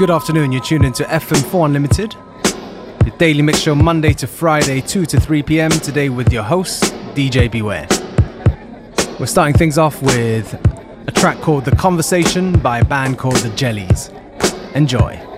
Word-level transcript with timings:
Good 0.00 0.10
afternoon, 0.10 0.50
you're 0.50 0.62
tuned 0.62 0.86
into 0.86 1.04
FM4 1.04 1.66
Unlimited, 1.66 2.16
the 3.04 3.12
daily 3.18 3.42
mix 3.42 3.58
show 3.58 3.74
Monday 3.74 4.14
to 4.14 4.26
Friday, 4.26 4.80
2 4.80 5.04
to 5.04 5.20
3 5.20 5.42
pm, 5.42 5.70
today 5.70 6.08
with 6.08 6.32
your 6.32 6.42
host, 6.42 6.84
DJ 7.14 7.50
Beware. 7.50 7.86
We're 9.20 9.26
starting 9.26 9.54
things 9.54 9.76
off 9.76 10.00
with 10.00 10.54
a 11.06 11.12
track 11.12 11.42
called 11.42 11.66
The 11.66 11.76
Conversation 11.76 12.58
by 12.60 12.78
a 12.78 12.84
band 12.86 13.18
called 13.18 13.36
The 13.36 13.50
Jellies. 13.50 14.08
Enjoy. 14.74 15.29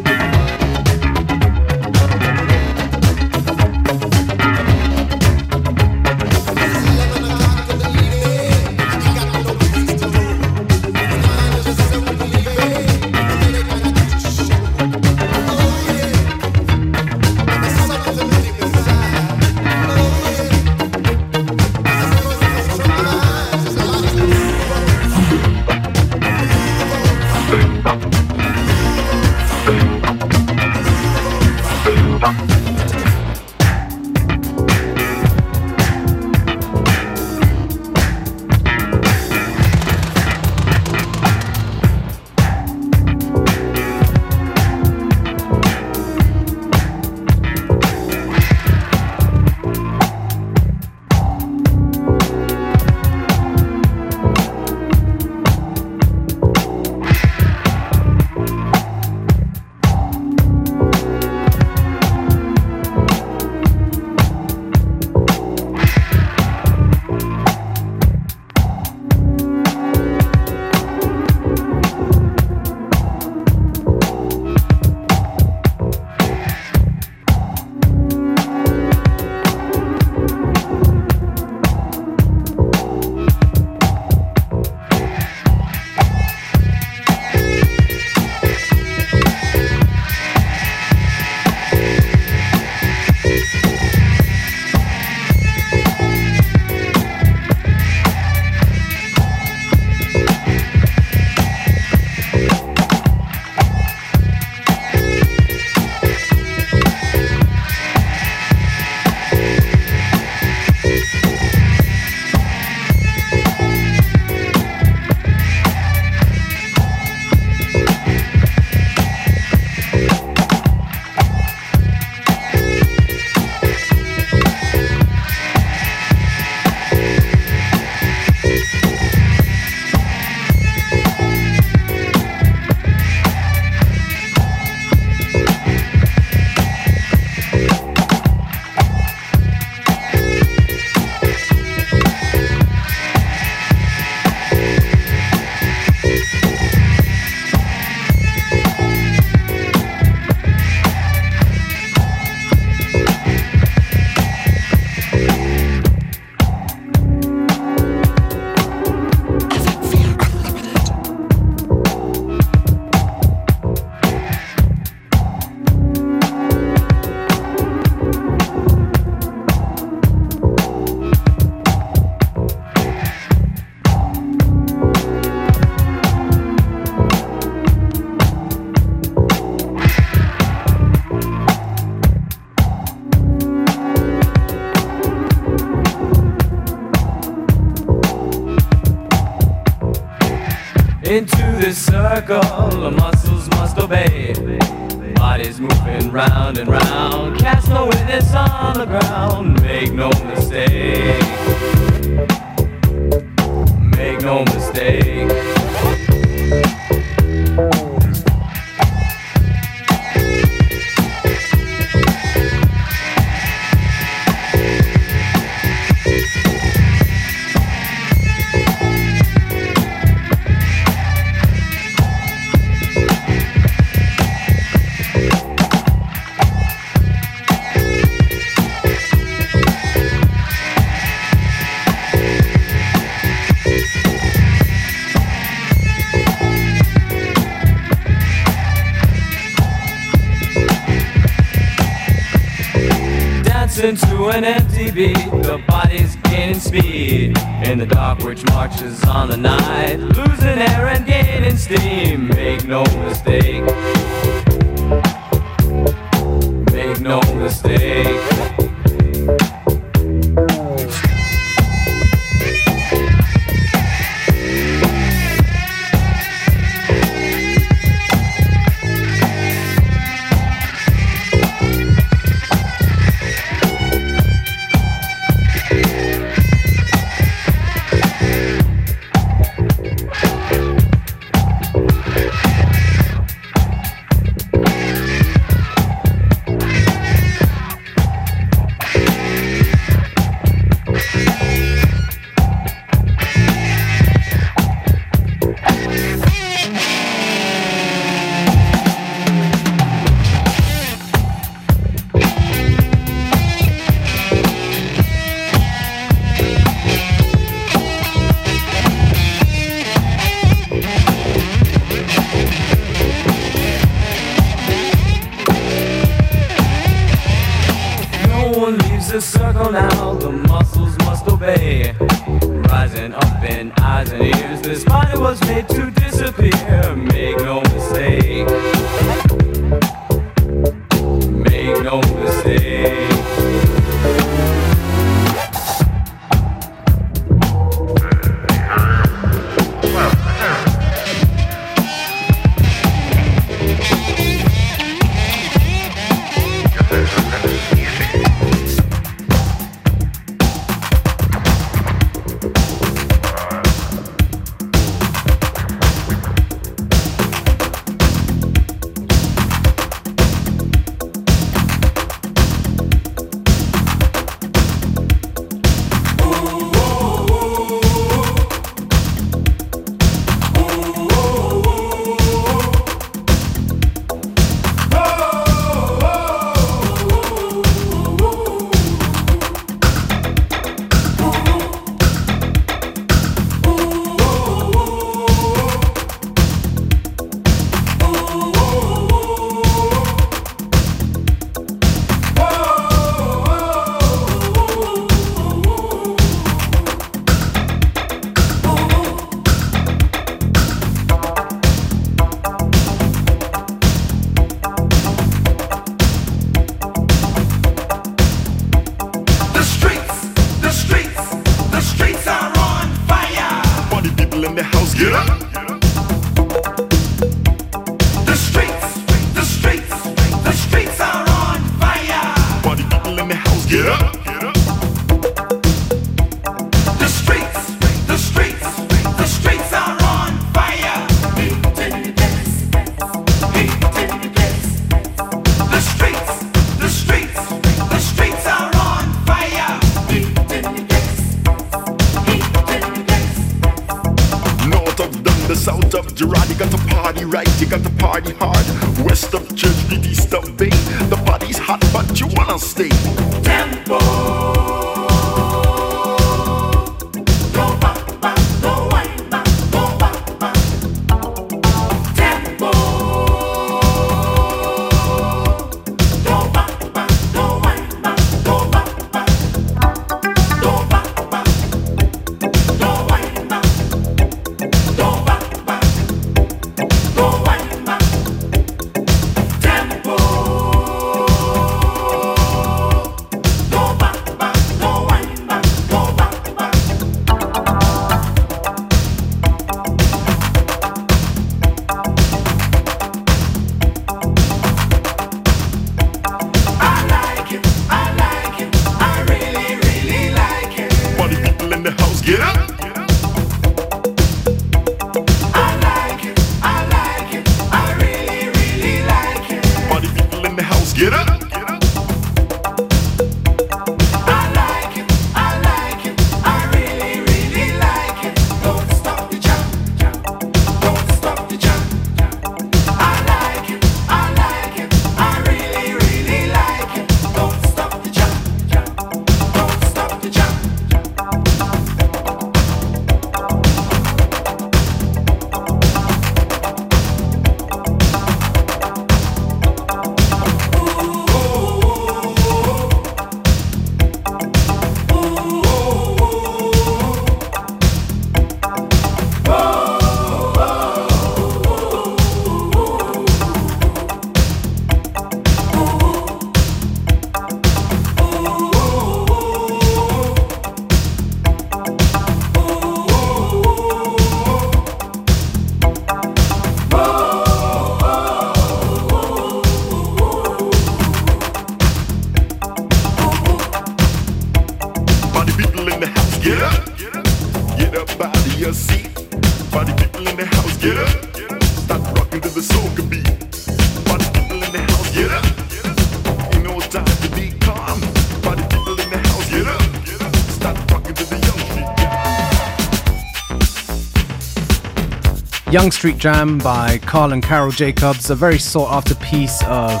Yonge 595.70 595.92
Street 595.92 596.16
Jam 596.16 596.56
by 596.56 596.96
Carl 596.98 597.34
and 597.34 597.42
Carol 597.42 597.70
Jacobs, 597.70 598.30
a 598.30 598.34
very 598.34 598.58
sought 598.58 598.90
after 598.90 599.14
piece 599.16 599.62
of 599.64 600.00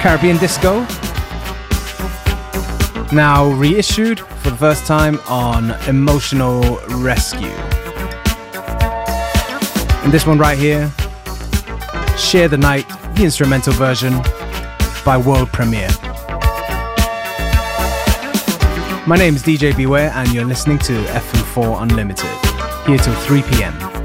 Caribbean 0.00 0.36
disco. 0.38 0.80
Now 3.12 3.48
reissued 3.52 4.18
for 4.18 4.50
the 4.50 4.56
first 4.56 4.84
time 4.84 5.20
on 5.28 5.70
Emotional 5.88 6.80
Rescue. 6.88 7.85
And 10.06 10.14
this 10.14 10.24
one 10.24 10.38
right 10.38 10.56
here, 10.56 10.88
Share 12.16 12.46
the 12.46 12.56
Night, 12.56 12.88
the 13.16 13.24
instrumental 13.24 13.72
version 13.72 14.12
by 15.04 15.16
World 15.16 15.48
Premiere. 15.48 15.88
My 19.04 19.16
name 19.16 19.34
is 19.34 19.42
DJ 19.42 19.76
Beware, 19.76 20.12
and 20.14 20.32
you're 20.32 20.44
listening 20.44 20.78
to 20.78 20.92
FM4 20.92 21.82
Unlimited, 21.82 22.30
here 22.86 22.98
till 22.98 23.14
3 23.14 23.42
pm. 23.42 23.95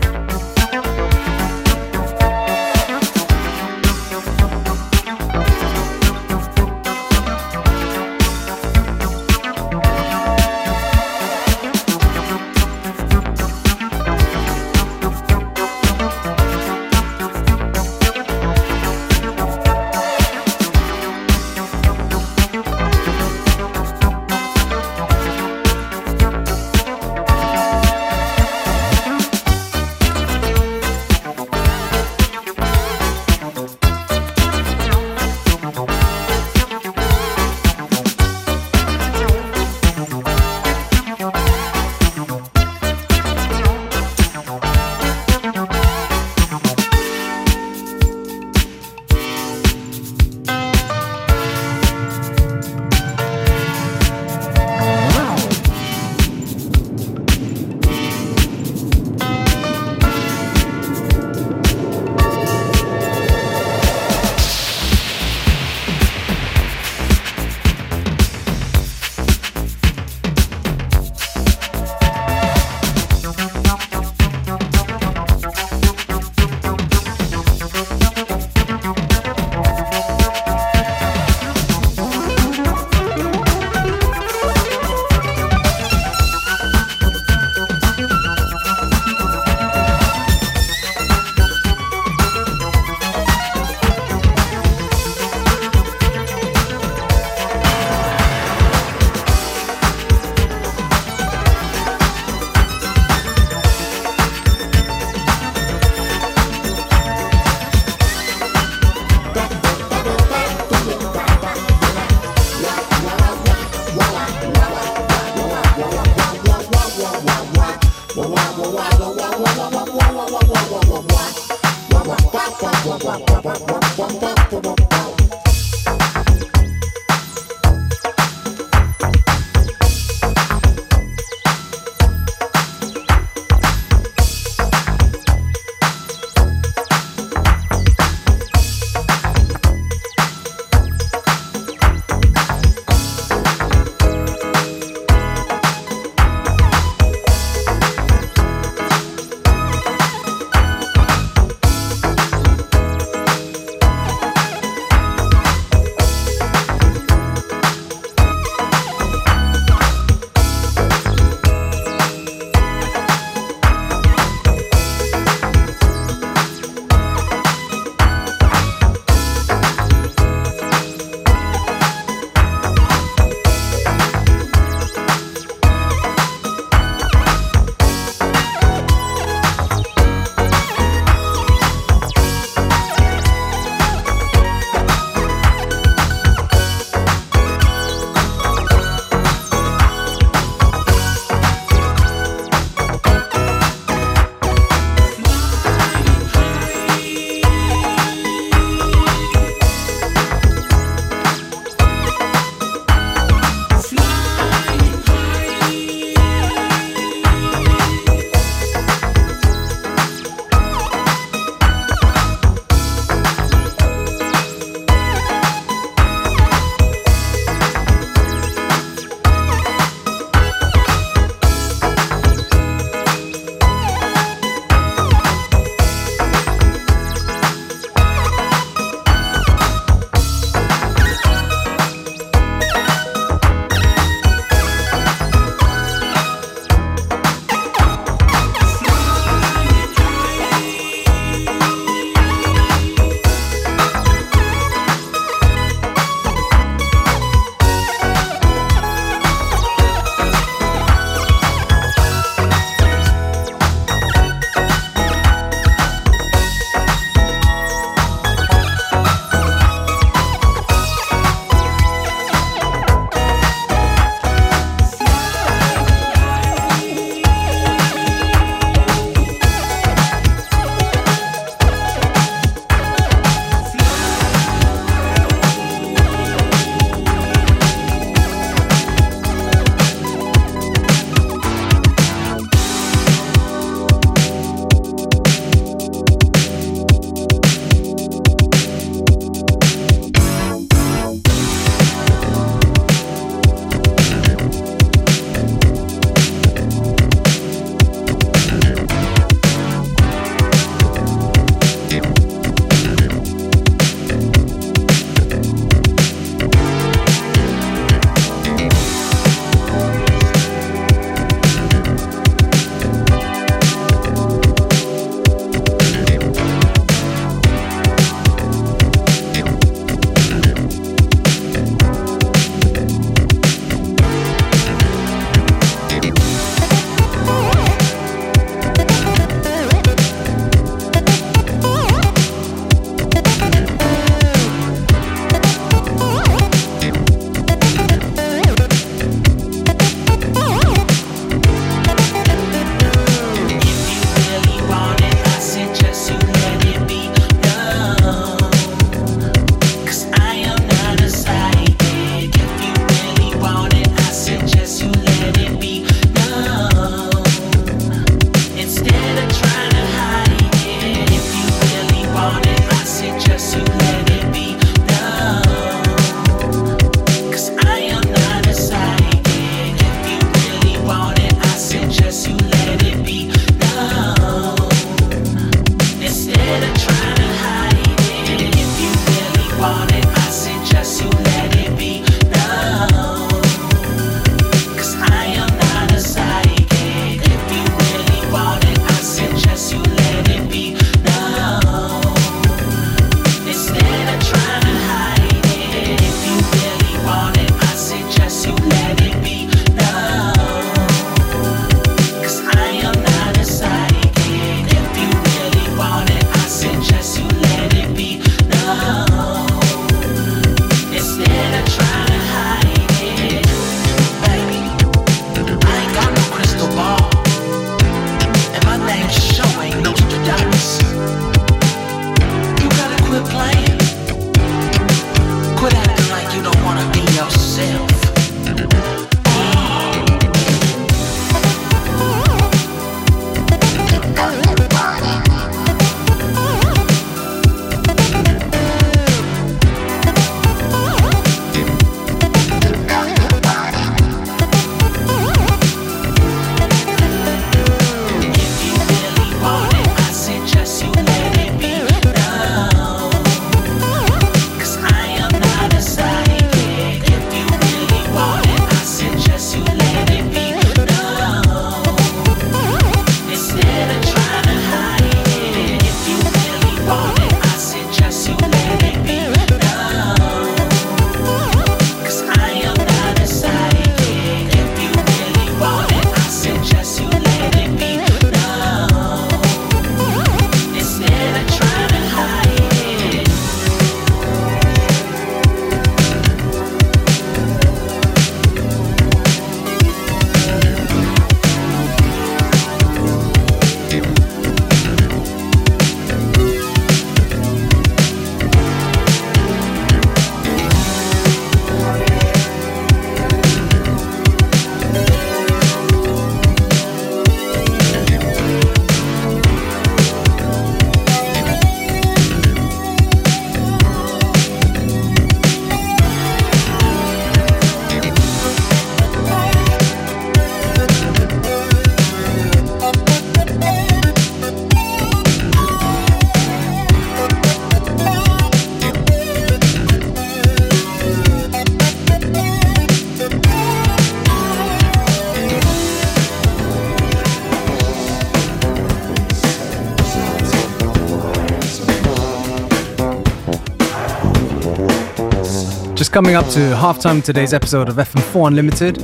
Coming 546.11 546.35
up 546.35 546.45
to 546.47 546.59
halftime 546.75 547.23
today's 547.23 547.53
episode 547.53 547.87
of 547.87 547.95
FM4 547.95 548.47
Unlimited. 548.47 548.97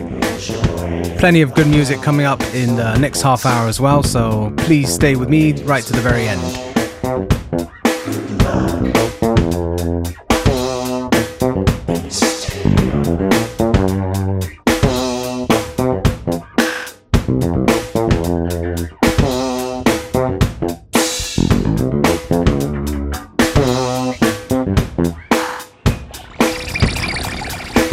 Plenty 1.20 1.41
of 1.41 1.54
good 1.56 1.67
music 1.67 2.02
coming 2.02 2.26
up 2.26 2.41
in 2.54 2.76
the 2.76 2.98
next 2.98 3.22
half 3.22 3.46
hour 3.46 3.67
as 3.67 3.80
well, 3.80 4.04
so 4.04 4.54
please 4.58 4.93
stay 4.93 5.15
with 5.15 5.30
me 5.30 5.54
right 5.63 5.84
to 5.86 5.93
the 5.93 6.02
very 6.02 6.28
end. 6.28 6.66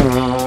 Mm-hmm. 0.05 0.44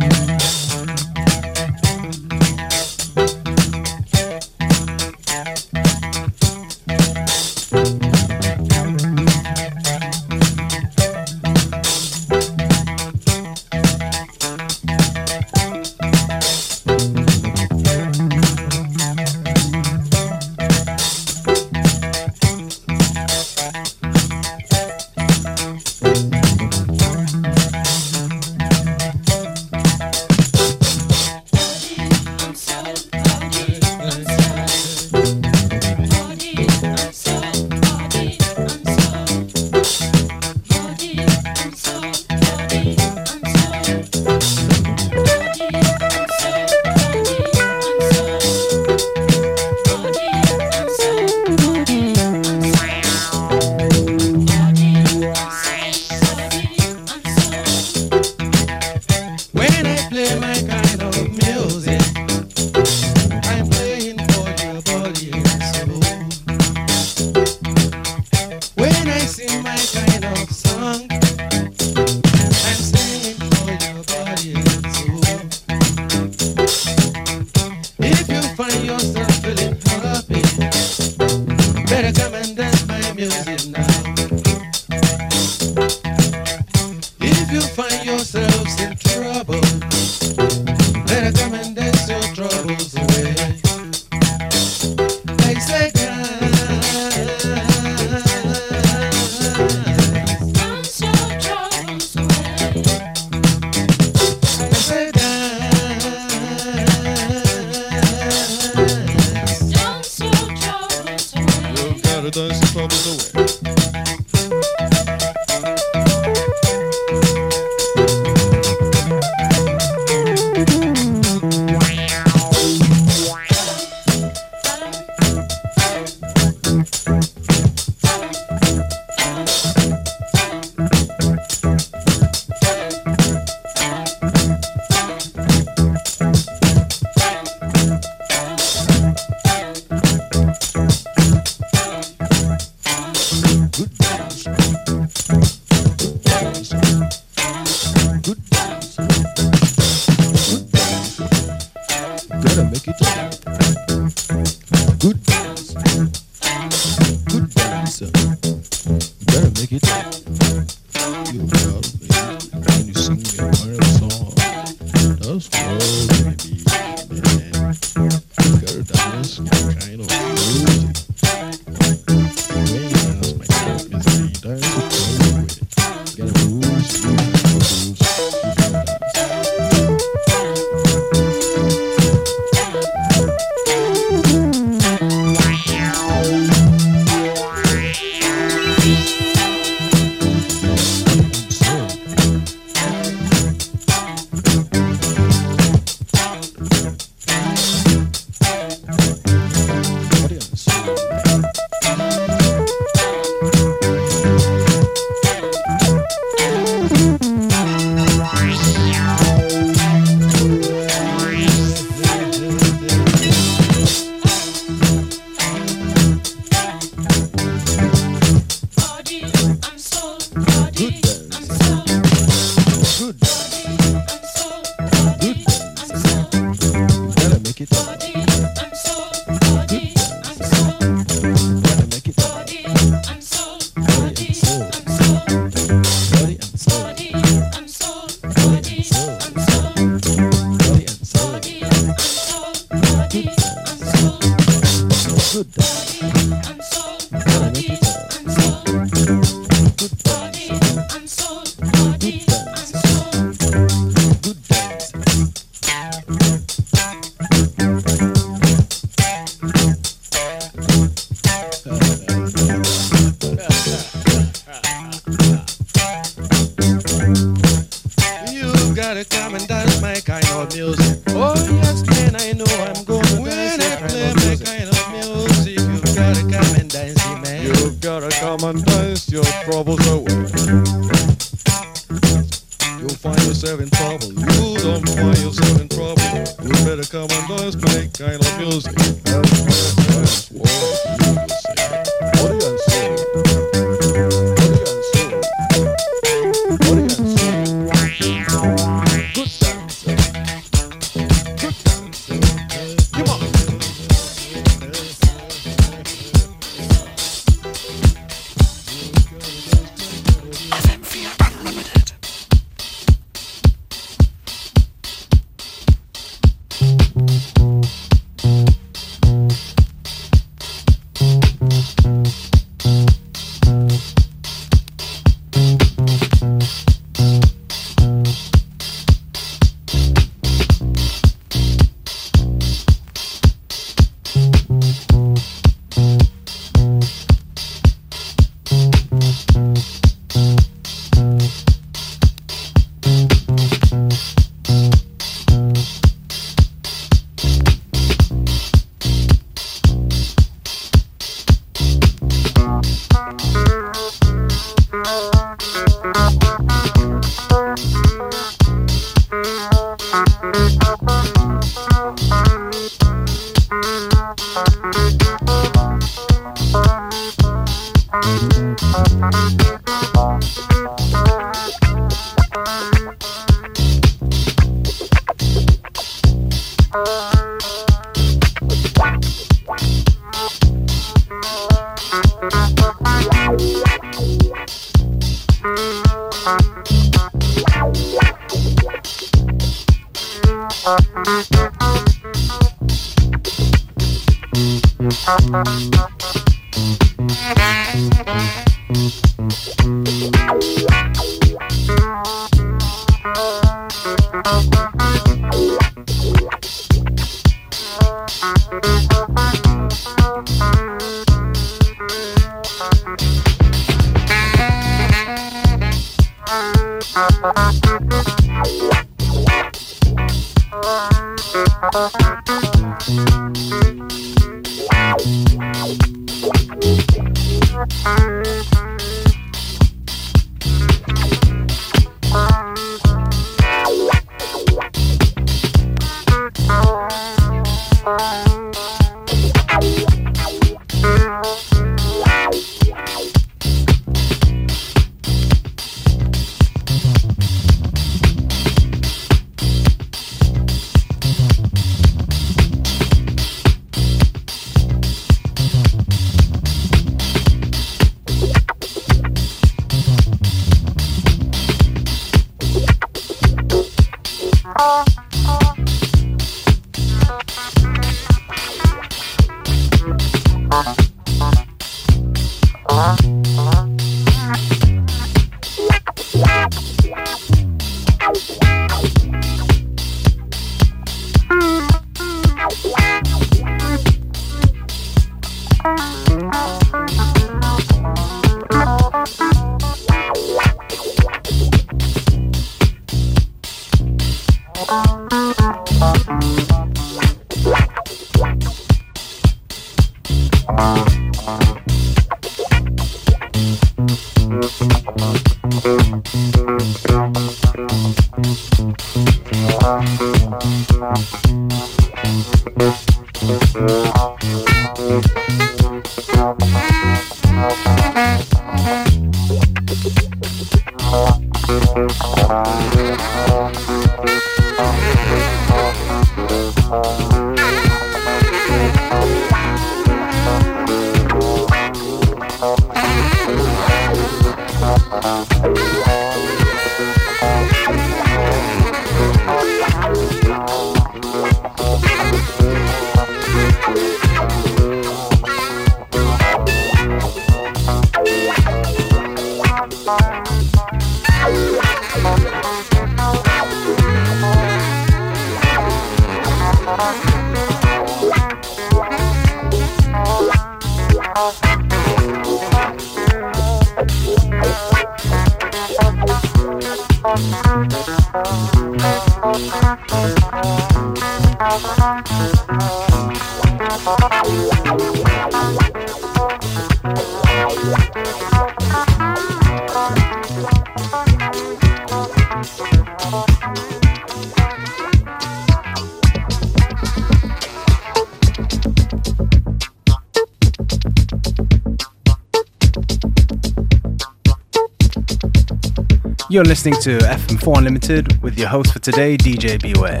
You're 596.32 596.44
listening 596.44 596.80
to 596.80 596.96
FM4 596.96 597.58
Unlimited 597.58 598.22
with 598.22 598.38
your 598.38 598.48
host 598.48 598.72
for 598.72 598.78
today, 598.78 599.18
DJ 599.18 599.60
Beware. 599.60 600.00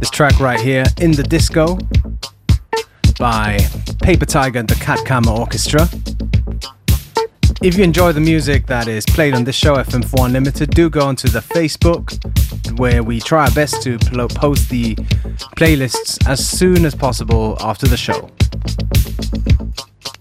This 0.00 0.10
track 0.10 0.40
right 0.40 0.58
here, 0.58 0.82
In 1.00 1.12
the 1.12 1.22
Disco, 1.22 1.78
by 3.16 3.60
Paper 4.02 4.26
Tiger 4.26 4.58
and 4.58 4.68
the 4.68 4.74
Cat 4.74 4.98
Camera 5.06 5.32
Orchestra. 5.32 5.88
If 7.62 7.78
you 7.78 7.84
enjoy 7.84 8.10
the 8.10 8.20
music 8.20 8.66
that 8.66 8.88
is 8.88 9.06
played 9.06 9.34
on 9.34 9.44
this 9.44 9.54
show, 9.54 9.76
FM4 9.76 10.26
Unlimited, 10.26 10.70
do 10.70 10.90
go 10.90 11.06
onto 11.06 11.28
the 11.28 11.38
Facebook 11.38 12.10
where 12.76 13.04
we 13.04 13.20
try 13.20 13.44
our 13.44 13.52
best 13.52 13.80
to 13.84 13.98
post 14.00 14.70
the 14.70 14.96
playlists 15.56 16.26
as 16.26 16.44
soon 16.44 16.86
as 16.86 16.96
possible 16.96 17.56
after 17.60 17.86
the 17.86 17.96
show. 17.96 18.28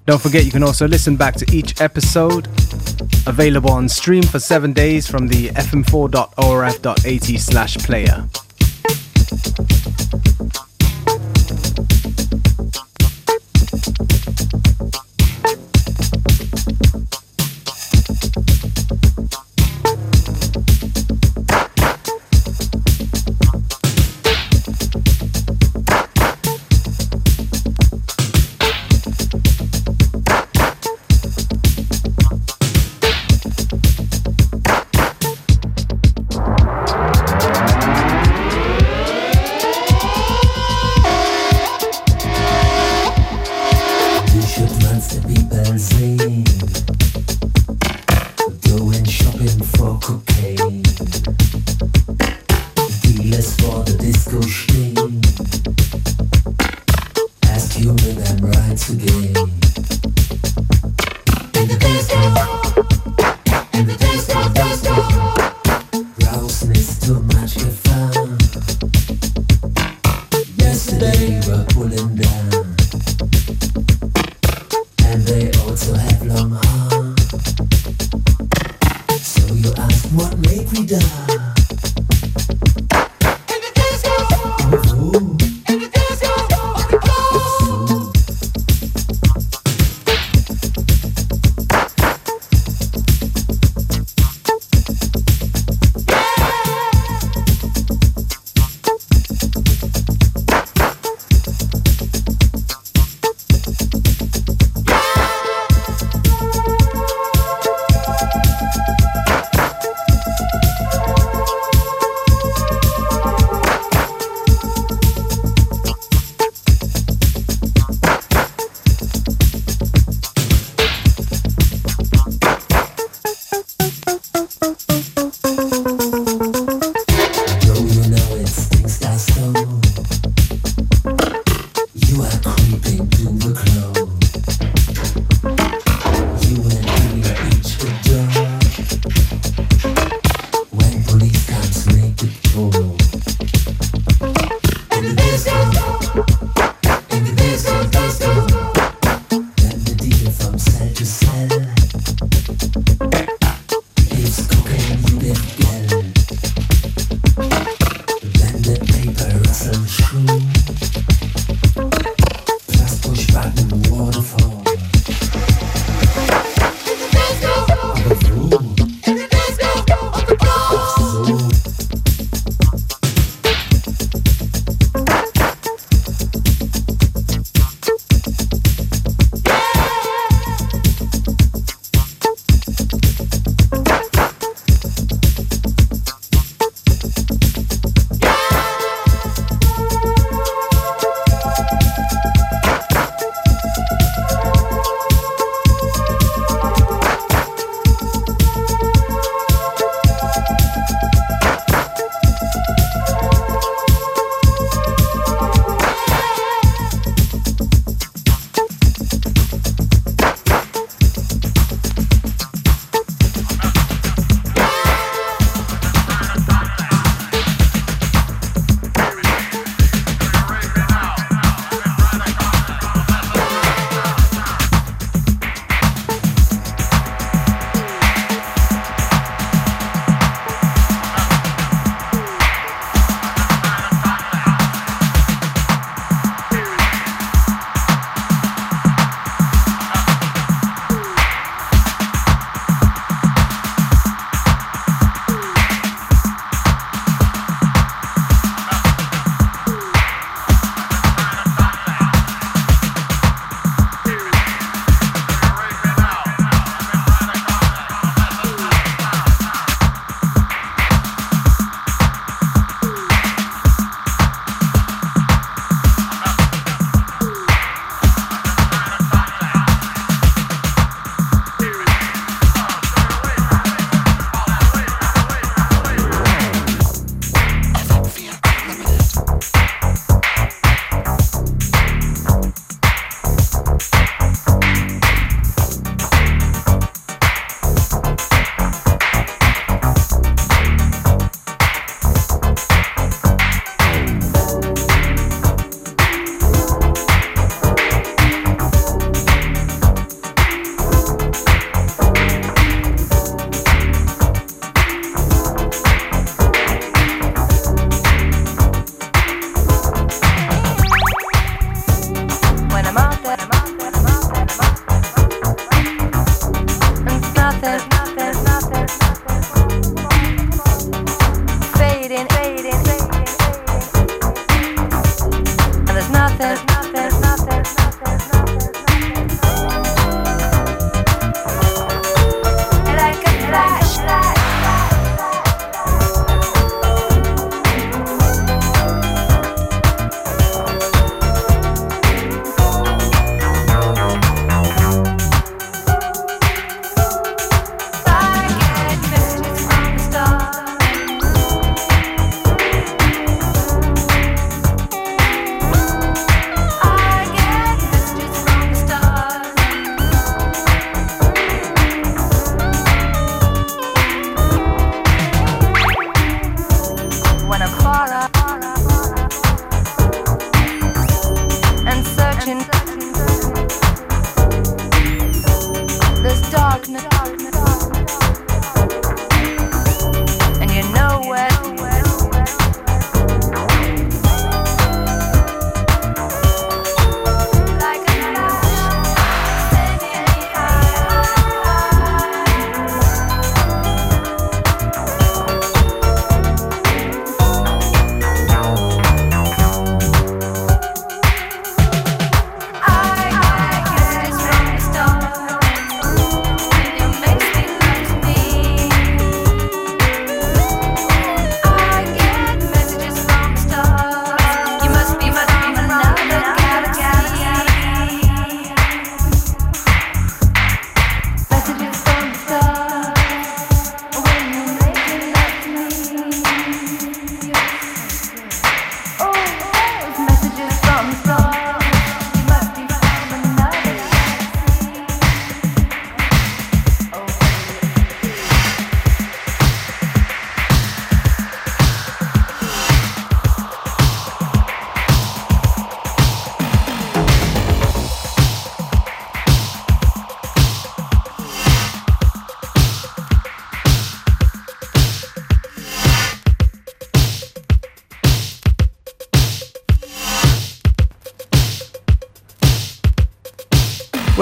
Don't 0.06 0.22
forget, 0.22 0.46
you 0.46 0.52
can 0.52 0.62
also 0.62 0.88
listen 0.88 1.16
back 1.16 1.34
to 1.38 1.52
each 1.52 1.82
episode 1.82 2.48
Available 3.28 3.72
on 3.72 3.90
stream 3.90 4.24
for 4.24 4.40
seven 4.40 4.72
days 4.72 5.06
from 5.06 5.28
the 5.28 5.50
fm4.orf.at 5.50 7.40
slash 7.42 7.76
player. 7.80 8.26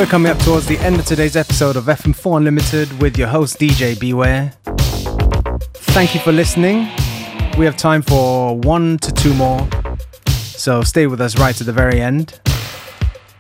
We're 0.06 0.12
coming 0.12 0.32
up 0.32 0.38
towards 0.38 0.68
the 0.68 0.78
end 0.78 1.00
of 1.00 1.06
today's 1.08 1.36
episode 1.36 1.76
of 1.76 1.86
FM4 1.86 2.38
Unlimited 2.38 3.02
with 3.02 3.18
your 3.18 3.28
host 3.28 3.58
DJ 3.58 4.00
Beware. 4.00 4.54
Thank 5.96 6.14
you 6.14 6.22
for 6.22 6.32
listening. 6.32 6.88
We 7.58 7.66
have 7.66 7.76
time 7.76 8.04
for 8.04 8.56
one 8.56 9.00
to 9.00 9.12
two 9.12 9.34
more, 9.34 9.68
so 10.36 10.84
stay 10.84 11.08
with 11.08 11.22
us 11.22 11.40
right 11.40 11.56
to 11.56 11.64
the 11.64 11.74
very 11.74 12.02
end. 12.02 12.40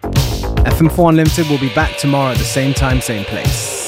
FM4 0.01 1.09
Unlimited 1.09 1.47
will 1.49 1.59
be 1.59 1.71
back 1.75 1.97
tomorrow 1.97 2.31
at 2.31 2.39
the 2.39 2.43
same 2.43 2.73
time, 2.73 2.99
same 2.99 3.25
place. 3.25 3.84